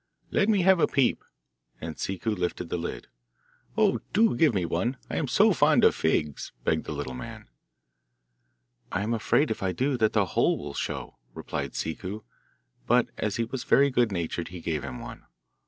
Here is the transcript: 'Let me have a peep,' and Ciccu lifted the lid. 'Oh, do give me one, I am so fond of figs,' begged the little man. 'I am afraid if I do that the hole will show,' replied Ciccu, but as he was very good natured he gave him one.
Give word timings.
'Let 0.31 0.49
me 0.49 0.63
have 0.63 0.79
a 0.79 0.87
peep,' 0.87 1.23
and 1.79 1.95
Ciccu 1.95 2.31
lifted 2.31 2.69
the 2.69 2.77
lid. 2.77 3.05
'Oh, 3.77 3.99
do 4.13 4.35
give 4.35 4.51
me 4.51 4.65
one, 4.65 4.97
I 5.11 5.17
am 5.17 5.27
so 5.27 5.53
fond 5.53 5.83
of 5.83 5.93
figs,' 5.93 6.51
begged 6.63 6.85
the 6.85 6.91
little 6.91 7.13
man. 7.13 7.49
'I 8.91 9.03
am 9.03 9.13
afraid 9.13 9.51
if 9.51 9.61
I 9.61 9.73
do 9.73 9.97
that 9.97 10.13
the 10.13 10.25
hole 10.33 10.57
will 10.57 10.73
show,' 10.73 11.17
replied 11.35 11.73
Ciccu, 11.75 12.23
but 12.87 13.09
as 13.19 13.35
he 13.35 13.43
was 13.43 13.63
very 13.63 13.91
good 13.91 14.11
natured 14.11 14.47
he 14.47 14.59
gave 14.59 14.81
him 14.83 14.97
one. 14.97 15.27